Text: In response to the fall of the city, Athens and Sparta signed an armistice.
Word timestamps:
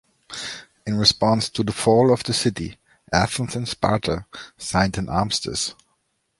In 0.87 0.97
response 0.97 1.47
to 1.49 1.61
the 1.63 1.71
fall 1.71 2.11
of 2.11 2.23
the 2.23 2.33
city, 2.33 2.79
Athens 3.13 3.55
and 3.55 3.67
Sparta 3.69 4.25
signed 4.57 4.97
an 4.97 5.07
armistice. 5.07 5.75